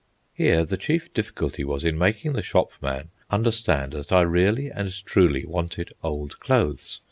[0.33, 5.45] Here the chief difficulty was in making the shopman understand that I really and truly
[5.45, 6.99] wanted old clothes.